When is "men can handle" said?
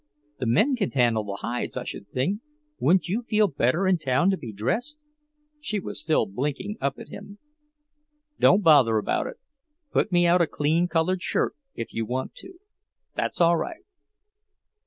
0.47-1.23